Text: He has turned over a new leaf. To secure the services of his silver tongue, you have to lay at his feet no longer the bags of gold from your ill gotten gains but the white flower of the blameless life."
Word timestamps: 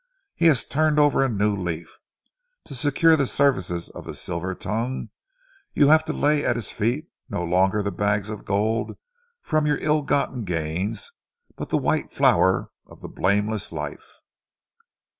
He 0.33 0.47
has 0.47 0.65
turned 0.65 0.99
over 0.99 1.23
a 1.23 1.29
new 1.29 1.55
leaf. 1.55 1.99
To 2.65 2.73
secure 2.73 3.15
the 3.15 3.27
services 3.27 3.87
of 3.89 4.05
his 4.05 4.19
silver 4.19 4.55
tongue, 4.55 5.11
you 5.75 5.89
have 5.89 6.03
to 6.05 6.11
lay 6.11 6.43
at 6.43 6.55
his 6.55 6.71
feet 6.71 7.11
no 7.29 7.43
longer 7.43 7.83
the 7.83 7.91
bags 7.91 8.27
of 8.31 8.43
gold 8.43 8.97
from 9.43 9.67
your 9.67 9.77
ill 9.77 10.01
gotten 10.01 10.43
gains 10.43 11.11
but 11.55 11.69
the 11.69 11.77
white 11.77 12.11
flower 12.11 12.71
of 12.87 13.01
the 13.01 13.09
blameless 13.09 13.71
life." 13.71 14.09